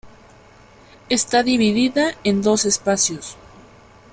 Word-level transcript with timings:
Está 1.09 1.43
dividida 1.43 2.15
en 2.23 2.41
dos 2.41 2.65
espacios. 2.65 3.37